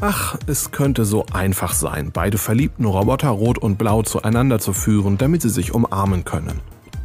Ach, 0.00 0.36
es 0.46 0.72
könnte 0.72 1.06
so 1.06 1.24
einfach 1.32 1.72
sein, 1.72 2.10
beide 2.12 2.36
verliebten 2.36 2.84
Roboter 2.84 3.30
Rot 3.30 3.56
und 3.56 3.78
Blau 3.78 4.02
zueinander 4.02 4.58
zu 4.58 4.74
führen, 4.74 5.16
damit 5.16 5.40
sie 5.40 5.48
sich 5.48 5.72
umarmen 5.72 6.24
können. 6.24 6.60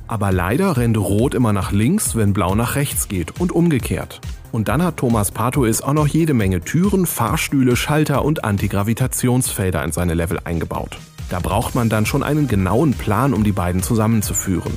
Aber 0.08 0.34
leider 0.34 0.76
rennt 0.76 0.98
Rot 0.98 1.34
immer 1.34 1.54
nach 1.54 1.72
links, 1.72 2.18
wenn 2.18 2.34
Blau 2.34 2.54
nach 2.54 2.76
rechts 2.76 3.08
geht 3.08 3.40
und 3.40 3.54
umgekehrt. 3.54 4.20
Und 4.52 4.68
dann 4.68 4.84
hat 4.84 4.98
Thomas 4.98 5.32
Patois 5.32 5.82
auch 5.82 5.94
noch 5.94 6.08
jede 6.08 6.34
Menge 6.34 6.60
Türen, 6.60 7.06
Fahrstühle, 7.06 7.78
Schalter 7.78 8.26
und 8.26 8.44
Antigravitationsfelder 8.44 9.82
in 9.86 9.94
seine 9.94 10.14
Level 10.14 10.40
eingebaut. 10.44 10.98
Da 11.30 11.40
braucht 11.40 11.76
man 11.76 11.88
dann 11.88 12.06
schon 12.06 12.24
einen 12.24 12.50
genauen 12.50 12.94
Plan, 12.94 13.34
um 13.34 13.46
die 13.46 13.54
beiden 13.54 13.82
zusammenzuführen. 13.82 14.76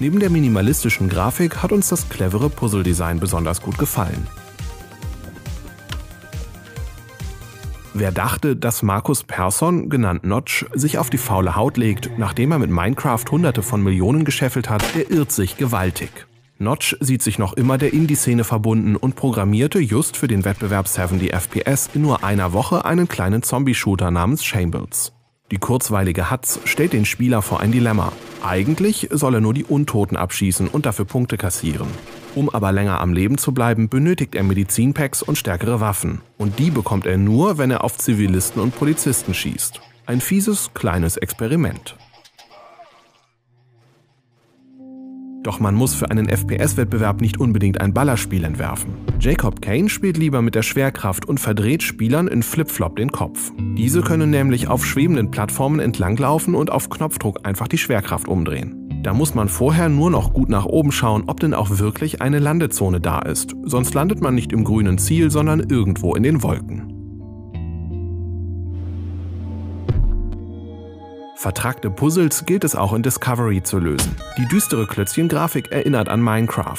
Neben 0.00 0.18
der 0.18 0.30
minimalistischen 0.30 1.08
Grafik 1.08 1.62
hat 1.62 1.70
uns 1.70 1.88
das 1.90 2.08
clevere 2.08 2.50
Puzzle-Design 2.50 3.20
besonders 3.20 3.62
gut 3.62 3.78
gefallen. 3.78 4.26
Wer 7.94 8.10
dachte, 8.10 8.56
dass 8.56 8.82
Markus 8.82 9.22
Persson, 9.22 9.90
genannt 9.90 10.24
Notch, 10.24 10.64
sich 10.72 10.96
auf 10.96 11.10
die 11.10 11.18
faule 11.18 11.56
Haut 11.56 11.76
legt, 11.76 12.18
nachdem 12.18 12.52
er 12.52 12.58
mit 12.58 12.70
Minecraft 12.70 13.24
hunderte 13.30 13.62
von 13.62 13.82
Millionen 13.82 14.24
gescheffelt 14.24 14.70
hat, 14.70 14.82
der 14.94 15.10
irrt 15.10 15.30
sich 15.30 15.58
gewaltig. 15.58 16.10
Notch 16.58 16.96
sieht 17.00 17.22
sich 17.22 17.38
noch 17.38 17.52
immer 17.52 17.76
der 17.76 17.92
Indie-Szene 17.92 18.44
verbunden 18.44 18.96
und 18.96 19.14
programmierte 19.14 19.78
just 19.78 20.16
für 20.16 20.28
den 20.28 20.44
Wettbewerb 20.44 20.88
70 20.88 21.34
FPS 21.34 21.90
in 21.92 22.02
nur 22.02 22.24
einer 22.24 22.54
Woche 22.54 22.86
einen 22.86 23.08
kleinen 23.08 23.42
Zombie-Shooter 23.42 24.10
namens 24.10 24.42
Shambles. 24.42 25.12
Die 25.50 25.58
kurzweilige 25.58 26.30
Hatz 26.30 26.60
stellt 26.64 26.94
den 26.94 27.04
Spieler 27.04 27.42
vor 27.42 27.60
ein 27.60 27.72
Dilemma. 27.72 28.12
Eigentlich 28.42 29.08
soll 29.10 29.34
er 29.34 29.40
nur 29.42 29.52
die 29.52 29.64
Untoten 29.64 30.16
abschießen 30.16 30.66
und 30.66 30.86
dafür 30.86 31.04
Punkte 31.04 31.36
kassieren. 31.36 31.88
Um 32.34 32.48
aber 32.48 32.72
länger 32.72 33.00
am 33.00 33.12
Leben 33.12 33.36
zu 33.36 33.52
bleiben, 33.52 33.88
benötigt 33.88 34.34
er 34.34 34.42
Medizinpacks 34.42 35.22
und 35.22 35.36
stärkere 35.36 35.80
Waffen. 35.80 36.22
Und 36.38 36.58
die 36.58 36.70
bekommt 36.70 37.06
er 37.06 37.18
nur, 37.18 37.58
wenn 37.58 37.70
er 37.70 37.84
auf 37.84 37.98
Zivilisten 37.98 38.62
und 38.62 38.74
Polizisten 38.74 39.34
schießt. 39.34 39.80
Ein 40.06 40.20
fieses, 40.20 40.70
kleines 40.74 41.16
Experiment. 41.16 41.96
Doch 45.42 45.58
man 45.58 45.74
muss 45.74 45.94
für 45.94 46.10
einen 46.10 46.28
FPS-Wettbewerb 46.28 47.20
nicht 47.20 47.38
unbedingt 47.40 47.80
ein 47.80 47.92
Ballerspiel 47.92 48.44
entwerfen. 48.44 48.94
Jacob 49.18 49.60
Kane 49.60 49.88
spielt 49.88 50.16
lieber 50.16 50.40
mit 50.40 50.54
der 50.54 50.62
Schwerkraft 50.62 51.24
und 51.24 51.40
verdreht 51.40 51.82
Spielern 51.82 52.28
in 52.28 52.44
Flipflop 52.44 52.96
den 52.96 53.10
Kopf. 53.10 53.52
Diese 53.76 54.02
können 54.02 54.30
nämlich 54.30 54.68
auf 54.68 54.86
schwebenden 54.86 55.32
Plattformen 55.32 55.80
entlanglaufen 55.80 56.54
und 56.54 56.70
auf 56.70 56.90
Knopfdruck 56.90 57.40
einfach 57.44 57.66
die 57.66 57.78
Schwerkraft 57.78 58.28
umdrehen. 58.28 58.81
Da 59.02 59.12
muss 59.12 59.34
man 59.34 59.48
vorher 59.48 59.88
nur 59.88 60.10
noch 60.10 60.32
gut 60.32 60.48
nach 60.48 60.64
oben 60.64 60.92
schauen, 60.92 61.24
ob 61.26 61.40
denn 61.40 61.54
auch 61.54 61.78
wirklich 61.78 62.22
eine 62.22 62.38
Landezone 62.38 63.00
da 63.00 63.18
ist. 63.18 63.56
Sonst 63.64 63.94
landet 63.94 64.20
man 64.20 64.36
nicht 64.36 64.52
im 64.52 64.62
grünen 64.62 64.96
Ziel, 64.96 65.30
sondern 65.30 65.58
irgendwo 65.58 66.14
in 66.14 66.22
den 66.22 66.42
Wolken. 66.42 66.88
Vertragte 71.34 71.90
Puzzles 71.90 72.46
gilt 72.46 72.62
es 72.62 72.76
auch 72.76 72.92
in 72.92 73.02
Discovery 73.02 73.64
zu 73.64 73.80
lösen. 73.80 74.14
Die 74.38 74.46
düstere 74.46 74.86
Klötzchengrafik 74.86 75.72
erinnert 75.72 76.08
an 76.08 76.22
Minecraft. 76.22 76.76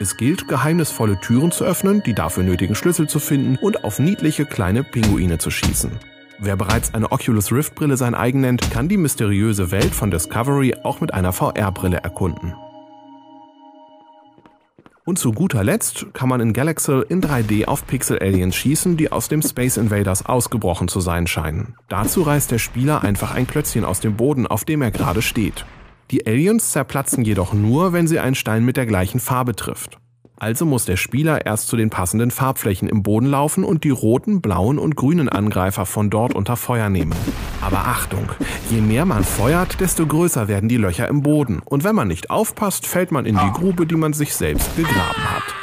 Es 0.00 0.16
gilt, 0.16 0.48
geheimnisvolle 0.48 1.20
Türen 1.20 1.50
zu 1.50 1.64
öffnen, 1.64 2.02
die 2.06 2.14
dafür 2.14 2.42
nötigen 2.42 2.74
Schlüssel 2.74 3.06
zu 3.06 3.18
finden 3.18 3.56
und 3.56 3.84
auf 3.84 3.98
niedliche 3.98 4.46
kleine 4.46 4.82
Pinguine 4.82 5.36
zu 5.36 5.50
schießen. 5.50 5.90
Wer 6.38 6.56
bereits 6.56 6.92
eine 6.92 7.10
Oculus 7.12 7.50
Rift 7.50 7.74
Brille 7.74 7.96
sein 7.96 8.14
eigen 8.14 8.42
nennt, 8.42 8.70
kann 8.70 8.88
die 8.88 8.98
mysteriöse 8.98 9.70
Welt 9.70 9.94
von 9.94 10.10
Discovery 10.10 10.74
auch 10.82 11.00
mit 11.00 11.14
einer 11.14 11.32
VR-Brille 11.32 11.98
erkunden. 11.98 12.54
Und 15.06 15.18
zu 15.18 15.32
guter 15.32 15.62
Letzt 15.62 16.06
kann 16.14 16.28
man 16.28 16.40
in 16.40 16.52
Galaxy 16.52 17.00
in 17.08 17.22
3D 17.22 17.66
auf 17.66 17.86
Pixel-Aliens 17.86 18.56
schießen, 18.56 18.96
die 18.96 19.12
aus 19.12 19.28
dem 19.28 19.40
Space 19.40 19.76
Invaders 19.76 20.26
ausgebrochen 20.26 20.88
zu 20.88 21.00
sein 21.00 21.26
scheinen. 21.26 21.76
Dazu 21.88 22.22
reißt 22.22 22.50
der 22.50 22.58
Spieler 22.58 23.04
einfach 23.04 23.32
ein 23.32 23.46
Klötzchen 23.46 23.84
aus 23.84 24.00
dem 24.00 24.16
Boden, 24.16 24.46
auf 24.46 24.64
dem 24.64 24.82
er 24.82 24.90
gerade 24.90 25.22
steht. 25.22 25.64
Die 26.10 26.26
Aliens 26.26 26.72
zerplatzen 26.72 27.24
jedoch 27.24 27.52
nur, 27.52 27.92
wenn 27.92 28.08
sie 28.08 28.18
einen 28.18 28.34
Stein 28.34 28.64
mit 28.64 28.76
der 28.76 28.86
gleichen 28.86 29.20
Farbe 29.20 29.54
trifft. 29.54 29.98
Also 30.38 30.66
muss 30.66 30.84
der 30.84 30.98
Spieler 30.98 31.46
erst 31.46 31.68
zu 31.68 31.76
den 31.76 31.88
passenden 31.88 32.30
Farbflächen 32.30 32.88
im 32.88 33.02
Boden 33.02 33.26
laufen 33.26 33.64
und 33.64 33.84
die 33.84 33.90
roten, 33.90 34.42
blauen 34.42 34.78
und 34.78 34.94
grünen 34.94 35.30
Angreifer 35.30 35.86
von 35.86 36.10
dort 36.10 36.34
unter 36.34 36.56
Feuer 36.56 36.90
nehmen. 36.90 37.14
Aber 37.62 37.78
Achtung, 37.78 38.28
je 38.70 38.82
mehr 38.82 39.06
man 39.06 39.24
feuert, 39.24 39.80
desto 39.80 40.06
größer 40.06 40.46
werden 40.46 40.68
die 40.68 40.76
Löcher 40.76 41.08
im 41.08 41.22
Boden. 41.22 41.60
Und 41.64 41.84
wenn 41.84 41.94
man 41.94 42.08
nicht 42.08 42.28
aufpasst, 42.28 42.86
fällt 42.86 43.12
man 43.12 43.24
in 43.24 43.36
die 43.36 43.52
Grube, 43.52 43.86
die 43.86 43.96
man 43.96 44.12
sich 44.12 44.34
selbst 44.34 44.76
gegraben 44.76 45.24
hat. 45.24 45.55